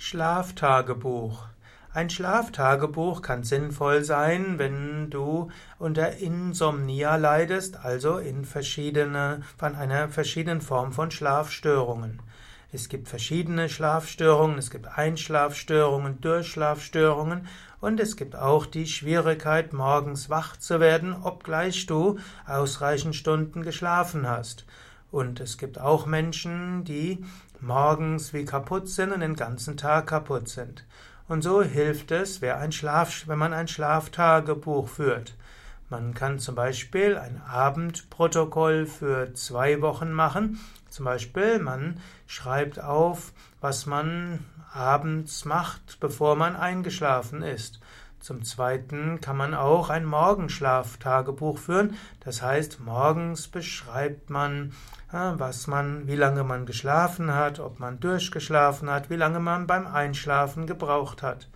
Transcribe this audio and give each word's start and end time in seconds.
Schlaftagebuch. 0.00 1.48
Ein 1.92 2.08
Schlaftagebuch 2.08 3.20
kann 3.20 3.42
sinnvoll 3.42 4.04
sein, 4.04 4.56
wenn 4.56 5.10
du 5.10 5.50
unter 5.80 6.18
Insomnia 6.18 7.16
leidest, 7.16 7.84
also 7.84 8.18
in 8.18 8.44
verschiedene, 8.44 9.42
von 9.56 9.74
einer 9.74 10.08
verschiedenen 10.08 10.60
Form 10.60 10.92
von 10.92 11.10
Schlafstörungen. 11.10 12.22
Es 12.70 12.88
gibt 12.88 13.08
verschiedene 13.08 13.68
Schlafstörungen, 13.68 14.56
es 14.56 14.70
gibt 14.70 14.86
Einschlafstörungen, 14.86 16.20
Durchschlafstörungen 16.20 17.48
und 17.80 17.98
es 17.98 18.14
gibt 18.16 18.36
auch 18.36 18.66
die 18.66 18.86
Schwierigkeit, 18.86 19.72
morgens 19.72 20.30
wach 20.30 20.56
zu 20.56 20.78
werden, 20.78 21.12
obgleich 21.24 21.86
du 21.86 22.20
ausreichend 22.46 23.16
Stunden 23.16 23.62
geschlafen 23.62 24.28
hast. 24.28 24.64
Und 25.10 25.40
es 25.40 25.56
gibt 25.58 25.80
auch 25.80 26.06
Menschen, 26.06 26.84
die 26.84 27.24
morgens 27.60 28.32
wie 28.32 28.44
kaputt 28.44 28.88
sind 28.88 29.12
und 29.12 29.20
den 29.20 29.36
ganzen 29.36 29.76
Tag 29.76 30.08
kaputt 30.08 30.48
sind. 30.48 30.84
Und 31.28 31.42
so 31.42 31.62
hilft 31.62 32.10
es, 32.10 32.42
ein 32.42 32.72
Schlaf, 32.72 33.24
wenn 33.26 33.38
man 33.38 33.52
ein 33.52 33.68
Schlaftagebuch 33.68 34.88
führt. 34.88 35.34
Man 35.90 36.12
kann 36.12 36.38
zum 36.38 36.54
Beispiel 36.54 37.16
ein 37.16 37.40
Abendprotokoll 37.40 38.86
für 38.86 39.32
zwei 39.34 39.80
Wochen 39.80 40.12
machen. 40.12 40.60
Zum 40.90 41.06
Beispiel, 41.06 41.58
man 41.58 42.00
schreibt 42.26 42.80
auf, 42.80 43.32
was 43.60 43.86
man 43.86 44.44
abends 44.72 45.44
macht, 45.46 45.98
bevor 46.00 46.36
man 46.36 46.56
eingeschlafen 46.56 47.42
ist. 47.42 47.80
Zum 48.20 48.42
Zweiten 48.42 49.20
kann 49.20 49.36
man 49.36 49.54
auch 49.54 49.90
ein 49.90 50.04
Morgenschlaftagebuch 50.04 51.58
führen. 51.58 51.94
Das 52.20 52.42
heißt, 52.42 52.80
morgens 52.80 53.48
beschreibt 53.48 54.28
man, 54.28 54.72
was 55.10 55.66
man, 55.66 56.06
wie 56.06 56.16
lange 56.16 56.44
man 56.44 56.66
geschlafen 56.66 57.34
hat, 57.34 57.60
ob 57.60 57.78
man 57.78 58.00
durchgeschlafen 58.00 58.90
hat, 58.90 59.08
wie 59.08 59.16
lange 59.16 59.40
man 59.40 59.66
beim 59.66 59.86
Einschlafen 59.86 60.66
gebraucht 60.66 61.22
hat. 61.22 61.48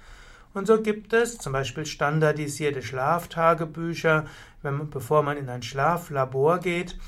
Und 0.54 0.66
so 0.66 0.80
gibt 0.80 1.12
es 1.12 1.38
zum 1.38 1.52
Beispiel 1.52 1.86
standardisierte 1.86 2.82
Schlaftagebücher, 2.82 4.26
wenn 4.62 4.90
bevor 4.90 5.22
man 5.22 5.36
in 5.36 5.48
ein 5.48 5.62
Schlaflabor 5.62 6.58
geht, 6.58 6.98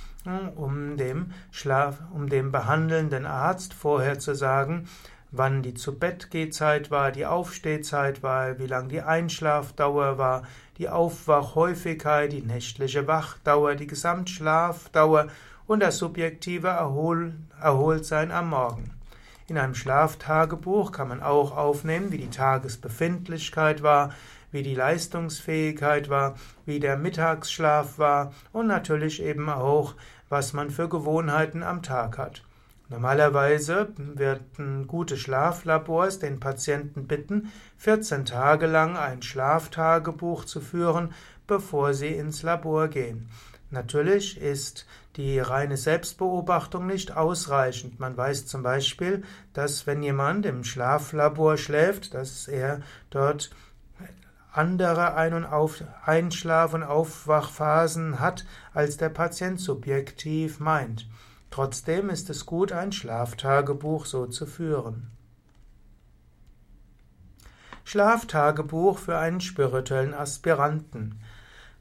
um 0.56 0.96
dem 0.96 1.32
Schlaf, 1.50 1.98
um 2.12 2.28
dem 2.28 2.50
behandelnden 2.50 3.26
Arzt 3.26 3.74
vorher 3.74 4.18
zu 4.18 4.34
sagen, 4.34 4.88
wann 5.36 5.62
die 5.62 5.74
Zu-Bett-Gehzeit 5.74 6.90
war, 6.90 7.10
die 7.10 7.26
Aufstehzeit 7.26 8.22
war, 8.22 8.58
wie 8.58 8.66
lang 8.66 8.88
die 8.88 9.02
Einschlafdauer 9.02 10.16
war, 10.16 10.44
die 10.78 10.88
Aufwachhäufigkeit, 10.88 12.32
die 12.32 12.42
nächtliche 12.42 13.06
Wachdauer, 13.06 13.74
die 13.74 13.86
Gesamtschlafdauer 13.86 15.28
und 15.66 15.80
das 15.80 15.98
subjektive 15.98 16.68
Erhol 16.68 17.34
Erholtsein 17.60 18.30
am 18.30 18.50
Morgen. 18.50 18.90
In 19.46 19.58
einem 19.58 19.74
Schlaftagebuch 19.74 20.92
kann 20.92 21.08
man 21.08 21.22
auch 21.22 21.56
aufnehmen, 21.56 22.12
wie 22.12 22.18
die 22.18 22.30
Tagesbefindlichkeit 22.30 23.82
war, 23.82 24.14
wie 24.52 24.62
die 24.62 24.74
Leistungsfähigkeit 24.74 26.08
war, 26.08 26.36
wie 26.64 26.80
der 26.80 26.96
Mittagsschlaf 26.96 27.98
war 27.98 28.32
und 28.52 28.68
natürlich 28.68 29.20
eben 29.22 29.48
auch, 29.50 29.94
was 30.28 30.52
man 30.52 30.70
für 30.70 30.88
Gewohnheiten 30.88 31.62
am 31.62 31.82
Tag 31.82 32.18
hat. 32.18 32.42
Normalerweise 32.88 33.88
werden 33.96 34.86
gute 34.86 35.16
Schlaflabors 35.16 36.18
den 36.18 36.38
Patienten 36.38 37.06
bitten, 37.06 37.50
14 37.78 38.26
Tage 38.26 38.66
lang 38.66 38.96
ein 38.96 39.22
Schlaftagebuch 39.22 40.44
zu 40.44 40.60
führen, 40.60 41.14
bevor 41.46 41.94
sie 41.94 42.14
ins 42.14 42.42
Labor 42.42 42.88
gehen. 42.88 43.30
Natürlich 43.70 44.40
ist 44.40 44.86
die 45.16 45.38
reine 45.38 45.76
Selbstbeobachtung 45.76 46.86
nicht 46.86 47.16
ausreichend. 47.16 47.98
Man 48.00 48.16
weiß 48.16 48.46
zum 48.46 48.62
Beispiel, 48.62 49.22
dass 49.52 49.86
wenn 49.86 50.02
jemand 50.02 50.44
im 50.46 50.62
Schlaflabor 50.62 51.56
schläft, 51.56 52.14
dass 52.14 52.48
er 52.48 52.80
dort 53.10 53.50
andere 54.52 55.14
Ein- 55.14 55.34
und 55.34 55.44
Auf 55.44 55.82
Einschlaf- 56.04 56.74
und 56.74 56.84
Aufwachphasen 56.84 58.20
hat, 58.20 58.44
als 58.72 58.96
der 58.96 59.08
Patient 59.08 59.58
subjektiv 59.60 60.60
meint. 60.60 61.08
Trotzdem 61.54 62.10
ist 62.10 62.30
es 62.30 62.46
gut, 62.46 62.72
ein 62.72 62.90
Schlaftagebuch 62.90 64.06
so 64.06 64.26
zu 64.26 64.44
führen. 64.44 65.12
Schlaftagebuch 67.84 68.98
für 68.98 69.18
einen 69.18 69.40
spirituellen 69.40 70.14
Aspiranten. 70.14 71.20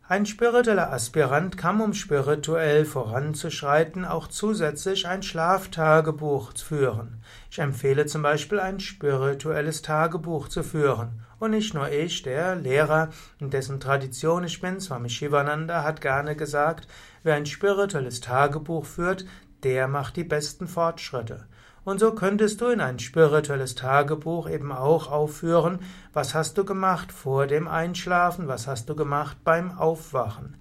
Ein 0.08 0.28
spiritueller 0.28 0.94
Aspirant 0.94 1.58
kann, 1.58 1.82
um 1.82 1.96
spirituell 1.96 2.86
voranzuschreiten, 2.86 4.06
auch 4.06 4.28
zusätzlich 4.28 5.08
ein 5.08 5.24
Schlaftagebuch 5.24 6.52
führen. 6.56 7.24
Ich 7.50 7.58
empfehle 7.58 8.06
zum 8.06 8.22
Beispiel 8.22 8.60
ein 8.60 8.80
spirituelles 8.80 9.82
Tagebuch 9.82 10.50
zu 10.50 10.62
führen. 10.62 11.22
Und 11.40 11.50
nicht 11.50 11.74
nur 11.74 11.90
ich, 11.90 12.22
der 12.22 12.58
Lehrer, 12.58 13.10
in 13.40 13.50
dessen 13.50 13.80
Tradition 13.80 14.44
ich 14.44 14.62
bin, 14.62 14.80
Swami 14.80 15.10
Shivananda, 15.10 15.84
hat 15.84 16.00
gerne 16.00 16.36
gesagt, 16.36 16.88
wer 17.24 17.34
ein 17.34 17.48
spirituelles 17.48 18.22
Tagebuch 18.22 18.86
führt, 18.86 19.26
der 19.64 19.88
macht 19.88 20.16
die 20.16 20.24
besten 20.24 20.68
Fortschritte. 20.68 21.46
Und 21.86 22.00
so 22.00 22.14
könntest 22.14 22.62
du 22.62 22.68
in 22.68 22.80
ein 22.80 23.00
spirituelles 23.00 23.76
Tagebuch 23.76 24.50
eben 24.50 24.72
auch 24.72 25.12
aufführen, 25.12 25.80
was 26.14 26.34
hast 26.34 26.58
du 26.58 26.64
gemacht 26.64 27.12
vor 27.12 27.46
dem 27.46 27.68
Einschlafen, 27.68 28.48
was 28.48 28.68
hast 28.68 28.90
du 28.90 28.96
gemacht 28.96 29.38
beim 29.44 29.78
Aufwachen. 29.78 30.56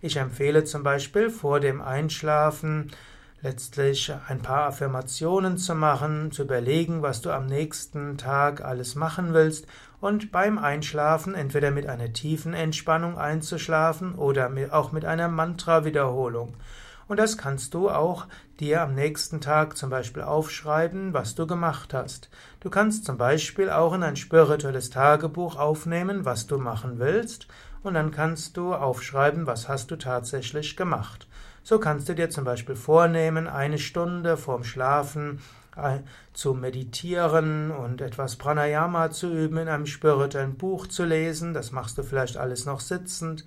Ich 0.00 0.16
empfehle 0.16 0.64
zum 0.64 0.82
Beispiel 0.82 1.30
vor 1.30 1.60
dem 1.60 1.80
Einschlafen 1.80 2.90
letztlich 3.40 4.12
ein 4.28 4.40
paar 4.40 4.66
Affirmationen 4.66 5.58
zu 5.58 5.74
machen, 5.74 6.32
zu 6.32 6.42
überlegen, 6.42 7.02
was 7.02 7.20
du 7.20 7.30
am 7.30 7.46
nächsten 7.46 8.16
Tag 8.16 8.64
alles 8.64 8.94
machen 8.94 9.34
willst 9.34 9.66
und 10.00 10.32
beim 10.32 10.58
Einschlafen 10.58 11.34
entweder 11.34 11.70
mit 11.70 11.86
einer 11.86 12.12
tiefen 12.12 12.52
Entspannung 12.52 13.16
einzuschlafen 13.16 14.14
oder 14.14 14.50
auch 14.70 14.92
mit 14.92 15.04
einer 15.04 15.28
Mantra-Wiederholung. 15.28 16.54
Und 17.06 17.18
das 17.18 17.36
kannst 17.36 17.74
du 17.74 17.90
auch 17.90 18.26
dir 18.60 18.82
am 18.82 18.94
nächsten 18.94 19.40
Tag 19.40 19.76
zum 19.76 19.90
Beispiel 19.90 20.22
aufschreiben, 20.22 21.12
was 21.12 21.34
du 21.34 21.46
gemacht 21.46 21.92
hast. 21.92 22.30
Du 22.60 22.70
kannst 22.70 23.04
zum 23.04 23.18
Beispiel 23.18 23.70
auch 23.70 23.92
in 23.92 24.02
ein 24.02 24.16
spirituelles 24.16 24.90
Tagebuch 24.90 25.56
aufnehmen, 25.56 26.24
was 26.24 26.46
du 26.46 26.58
machen 26.58 26.98
willst, 26.98 27.48
und 27.82 27.94
dann 27.94 28.10
kannst 28.10 28.56
du 28.56 28.74
aufschreiben, 28.74 29.46
was 29.46 29.68
hast 29.68 29.90
du 29.90 29.96
tatsächlich 29.96 30.76
gemacht. 30.76 31.28
So 31.62 31.78
kannst 31.78 32.08
du 32.08 32.14
dir 32.14 32.30
zum 32.30 32.44
Beispiel 32.44 32.76
vornehmen, 32.76 33.46
eine 33.46 33.78
Stunde 33.78 34.38
vorm 34.38 34.64
Schlafen 34.64 35.40
äh, 35.76 35.98
zu 36.32 36.54
meditieren 36.54 37.70
und 37.70 38.00
etwas 38.00 38.36
Pranayama 38.36 39.10
zu 39.10 39.30
üben, 39.30 39.58
in 39.58 39.68
einem 39.68 39.86
spirituellen 39.86 40.56
Buch 40.56 40.86
zu 40.86 41.04
lesen. 41.04 41.52
Das 41.52 41.72
machst 41.72 41.98
du 41.98 42.02
vielleicht 42.02 42.36
alles 42.36 42.64
noch 42.64 42.80
sitzend 42.80 43.44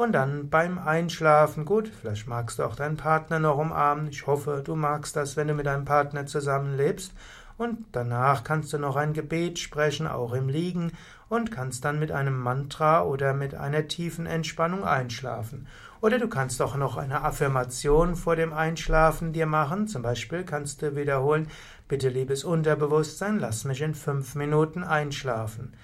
und 0.00 0.12
dann 0.12 0.48
beim 0.48 0.78
Einschlafen, 0.78 1.66
gut, 1.66 1.88
vielleicht 1.88 2.26
magst 2.26 2.58
du 2.58 2.62
auch 2.62 2.74
deinen 2.74 2.96
Partner 2.96 3.38
noch 3.38 3.58
umarmen. 3.58 4.08
Ich 4.08 4.26
hoffe, 4.26 4.62
du 4.64 4.74
magst 4.74 5.14
das, 5.14 5.36
wenn 5.36 5.48
du 5.48 5.52
mit 5.52 5.66
deinem 5.66 5.84
Partner 5.84 6.24
zusammenlebst. 6.24 7.12
Und 7.58 7.84
danach 7.92 8.42
kannst 8.42 8.72
du 8.72 8.78
noch 8.78 8.96
ein 8.96 9.12
Gebet 9.12 9.58
sprechen, 9.58 10.06
auch 10.06 10.32
im 10.32 10.48
Liegen, 10.48 10.92
und 11.28 11.52
kannst 11.52 11.84
dann 11.84 11.98
mit 11.98 12.12
einem 12.12 12.38
Mantra 12.38 13.02
oder 13.04 13.34
mit 13.34 13.54
einer 13.54 13.88
tiefen 13.88 14.24
Entspannung 14.24 14.84
einschlafen. 14.84 15.66
Oder 16.00 16.18
du 16.18 16.28
kannst 16.28 16.62
auch 16.62 16.76
noch 16.76 16.96
eine 16.96 17.20
Affirmation 17.20 18.16
vor 18.16 18.36
dem 18.36 18.54
Einschlafen 18.54 19.34
dir 19.34 19.44
machen. 19.44 19.86
Zum 19.86 20.00
Beispiel 20.00 20.44
kannst 20.44 20.80
du 20.80 20.96
wiederholen, 20.96 21.46
bitte 21.88 22.08
liebes 22.08 22.42
Unterbewusstsein, 22.42 23.38
lass 23.38 23.66
mich 23.66 23.82
in 23.82 23.94
fünf 23.94 24.34
Minuten 24.34 24.82
einschlafen. 24.82 25.74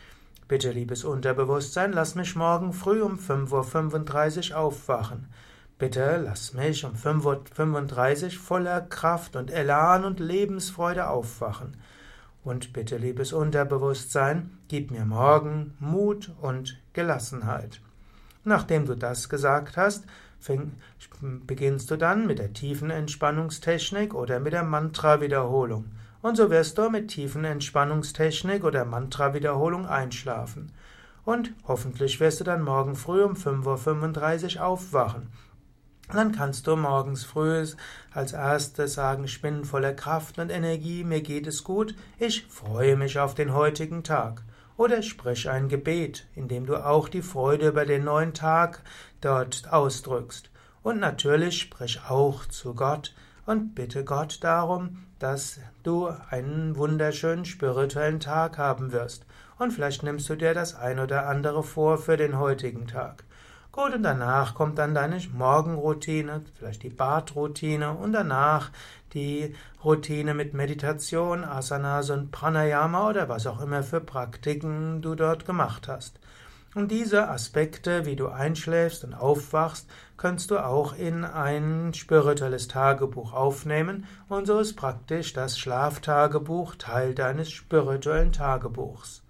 Bitte, 0.49 0.71
liebes 0.71 1.03
Unterbewusstsein, 1.03 1.93
lass 1.93 2.15
mich 2.15 2.37
morgen 2.37 2.73
früh 2.73 3.03
um 3.03 3.19
5.35 3.19 4.53
Uhr 4.53 4.59
aufwachen. 4.59 5.27
Bitte 5.77 6.21
lass 6.25 6.55
mich 6.55 6.85
um 6.85 6.93
5.35 6.93 8.25
Uhr 8.25 8.31
voller 8.31 8.81
Kraft 8.81 9.35
und 9.35 9.51
Elan 9.51 10.05
und 10.05 10.21
Lebensfreude 10.21 11.09
aufwachen. 11.09 11.77
Und 12.45 12.73
bitte, 12.73 12.97
liebes 12.97 13.33
Unterbewusstsein, 13.33 14.57
gib 14.69 14.93
mir 14.93 15.05
morgen 15.05 15.75
Mut 15.81 16.31
und 16.41 16.81
Gelassenheit. 16.93 17.81
Nachdem 18.45 18.87
du 18.87 18.95
das 18.95 19.29
gesagt 19.29 19.77
hast, 19.77 20.05
beginnst 21.21 21.91
du 21.91 21.97
dann 21.97 22.29
mit 22.29 22.39
der 22.39 22.53
tiefen 22.53 22.91
Entspannungstechnik 22.91 24.15
oder 24.15 24.39
mit 24.39 24.53
der 24.53 24.63
Mantra-Wiederholung. 24.63 25.87
Und 26.27 26.35
so 26.37 26.51
wirst 26.51 26.77
du 26.77 26.91
mit 26.91 27.07
tiefen 27.07 27.45
Entspannungstechnik 27.45 28.65
oder 28.65 28.85
Mantra-Wiederholung 28.85 29.87
einschlafen. 29.87 30.73
Und 31.25 31.53
hoffentlich 31.69 32.19
wirst 32.19 32.41
du 32.41 32.45
dann 32.45 32.63
morgen 32.63 32.97
früh 32.97 33.23
um 33.23 33.35
5.35 33.35 34.57
Uhr 34.57 34.67
aufwachen. 34.67 35.29
dann 36.13 36.33
kannst 36.33 36.67
du 36.67 36.75
morgens 36.75 37.25
früh 37.25 37.65
als 38.11 38.33
erstes 38.33 38.95
sagen, 38.95 39.23
ich 39.23 39.41
bin 39.41 39.65
voller 39.65 39.93
Kraft 39.93 40.41
und 40.41 40.51
Energie, 40.51 41.05
mir 41.05 41.21
geht 41.21 41.47
es 41.47 41.63
gut, 41.63 41.95
ich 42.19 42.45
freue 42.49 42.97
mich 42.97 43.21
auf 43.21 43.37
den 43.37 43.55
heutigen 43.55 44.03
Tag. 44.03 44.43
Oder 44.77 45.03
sprich 45.03 45.49
ein 45.49 45.69
Gebet, 45.69 46.27
in 46.35 46.49
dem 46.49 46.67
du 46.67 46.85
auch 46.85 47.09
die 47.09 47.23
Freude 47.23 47.69
über 47.69 47.87
den 47.87 48.03
neuen 48.03 48.35
Tag 48.35 48.83
dort 49.21 49.73
ausdrückst. 49.73 50.51
Und 50.83 50.99
natürlich 50.99 51.61
sprich 51.61 52.01
auch 52.09 52.47
zu 52.47 52.75
Gott 52.75 53.15
und 53.47 53.75
bitte 53.75 54.05
Gott 54.05 54.43
darum, 54.43 55.07
dass 55.19 55.61
du 55.83 56.09
einen 56.31 56.77
wunderschönen 56.77 57.45
spirituellen 57.45 58.21
Tag 58.21 58.59
haben 58.59 58.93
wirst. 58.93 59.25
Und 59.59 59.73
vielleicht 59.73 60.03
nimmst 60.03 60.29
du 60.29 60.37
dir 60.37 60.53
das 60.53 60.75
ein 60.75 60.99
oder 60.99 61.27
andere 61.27 61.63
vor 61.63 61.97
für 61.97 62.17
den 62.17 62.39
heutigen 62.39 62.87
Tag. 62.87 63.25
Gut, 63.73 63.95
und 63.95 64.03
danach 64.03 64.55
kommt 64.55 64.79
dann 64.79 64.95
deine 64.95 65.21
Morgenroutine, 65.33 66.43
vielleicht 66.59 66.83
die 66.83 66.91
Badroutine 66.91 67.93
und 67.93 68.13
danach 68.13 68.71
die 69.13 69.55
Routine 69.85 70.35
mit 70.35 70.55
Meditation, 70.55 71.45
Asanas 71.45 72.11
und 72.11 72.33
Pranayama 72.33 73.11
oder 73.11 73.29
was 73.29 73.47
auch 73.47 73.61
immer 73.61 73.83
für 73.83 74.01
Praktiken 74.01 75.03
du 75.03 75.15
dort 75.15 75.47
gemacht 75.47 75.89
hast. 75.89 76.19
Und 76.77 76.91
diese 76.91 77.31
Aspekte, 77.31 78.05
wie 78.05 78.17
du 78.17 78.29
einschläfst 78.29 79.03
und 79.03 79.15
aufwachst, 79.15 79.89
kannst 80.19 80.51
du 80.51 80.59
auch 80.59 80.95
in 80.95 81.25
ein 81.25 81.95
spirituelles 81.95 82.69
Tagebuch 82.69 83.33
aufnehmen 83.33 84.05
und 84.29 84.47
so 84.47 84.59
ist 84.59 84.77
praktisch 84.77 85.33
das 85.33 85.59
Schlaftagebuch 85.59 86.75
Teil 86.75 87.15
deines 87.15 87.51
spirituellen 87.51 88.31
Tagebuchs. 88.31 89.23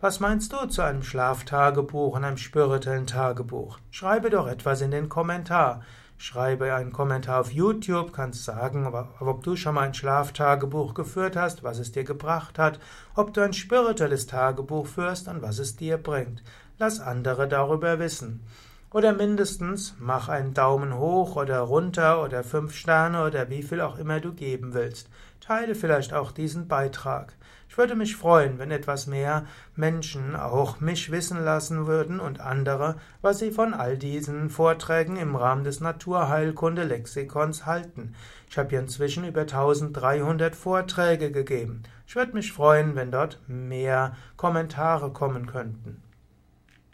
Was 0.00 0.20
meinst 0.20 0.54
du 0.54 0.64
zu 0.64 0.80
einem 0.80 1.02
Schlaftagebuch 1.02 2.16
und 2.16 2.24
einem 2.24 2.38
spirituellen 2.38 3.06
Tagebuch? 3.06 3.78
Schreibe 3.90 4.30
doch 4.30 4.46
etwas 4.46 4.80
in 4.80 4.90
den 4.90 5.10
Kommentar. 5.10 5.82
Schreibe 6.16 6.74
einen 6.74 6.92
Kommentar 6.92 7.40
auf 7.40 7.52
YouTube, 7.52 8.12
kannst 8.12 8.44
sagen, 8.44 8.86
ob 8.86 9.42
du 9.42 9.56
schon 9.56 9.74
mal 9.74 9.82
ein 9.82 9.94
Schlaftagebuch 9.94 10.94
geführt 10.94 11.36
hast, 11.36 11.62
was 11.62 11.78
es 11.78 11.92
dir 11.92 12.04
gebracht 12.04 12.58
hat, 12.58 12.78
ob 13.14 13.34
du 13.34 13.42
ein 13.42 13.52
spirituelles 13.52 14.26
Tagebuch 14.26 14.86
führst 14.86 15.28
und 15.28 15.42
was 15.42 15.58
es 15.58 15.76
dir 15.76 15.98
bringt. 15.98 16.42
Lass 16.78 17.00
andere 17.00 17.48
darüber 17.48 17.98
wissen. 17.98 18.44
Oder 18.94 19.12
mindestens 19.12 19.96
mach 19.98 20.28
einen 20.28 20.54
Daumen 20.54 20.96
hoch 20.96 21.34
oder 21.34 21.58
runter 21.58 22.22
oder 22.22 22.44
fünf 22.44 22.76
Sterne 22.76 23.26
oder 23.26 23.50
wie 23.50 23.64
viel 23.64 23.80
auch 23.80 23.98
immer 23.98 24.20
du 24.20 24.32
geben 24.32 24.72
willst. 24.72 25.08
Teile 25.40 25.74
vielleicht 25.74 26.14
auch 26.14 26.30
diesen 26.30 26.68
Beitrag. 26.68 27.32
Ich 27.68 27.76
würde 27.76 27.96
mich 27.96 28.14
freuen, 28.14 28.60
wenn 28.60 28.70
etwas 28.70 29.08
mehr 29.08 29.46
Menschen 29.74 30.36
auch 30.36 30.78
mich 30.78 31.10
wissen 31.10 31.42
lassen 31.44 31.88
würden 31.88 32.20
und 32.20 32.38
andere, 32.38 32.94
was 33.20 33.40
sie 33.40 33.50
von 33.50 33.74
all 33.74 33.98
diesen 33.98 34.48
Vorträgen 34.48 35.16
im 35.16 35.34
Rahmen 35.34 35.64
des 35.64 35.80
Naturheilkunde-Lexikons 35.80 37.66
halten. 37.66 38.14
Ich 38.48 38.56
habe 38.58 38.68
hier 38.68 38.78
inzwischen 38.78 39.24
über 39.26 39.40
1300 39.40 40.54
Vorträge 40.54 41.32
gegeben. 41.32 41.82
Ich 42.06 42.14
würde 42.14 42.34
mich 42.34 42.52
freuen, 42.52 42.94
wenn 42.94 43.10
dort 43.10 43.40
mehr 43.48 44.14
Kommentare 44.36 45.10
kommen 45.10 45.46
könnten. 45.46 46.03